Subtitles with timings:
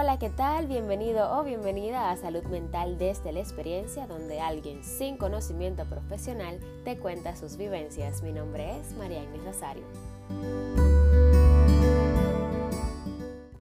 [0.00, 0.68] Hola, ¿qué tal?
[0.68, 6.98] Bienvenido o bienvenida a Salud Mental desde la experiencia, donde alguien sin conocimiento profesional te
[6.98, 8.22] cuenta sus vivencias.
[8.22, 9.82] Mi nombre es María Inés Rosario.